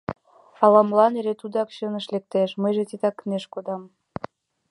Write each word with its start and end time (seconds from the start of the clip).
Ала-молан 0.63 1.13
эре 1.19 1.33
тудак 1.41 1.69
чыныш 1.75 2.05
лектеш, 2.13 2.49
мыйже 2.61 2.83
титаканеш 2.89 3.43
кодам. 3.53 3.81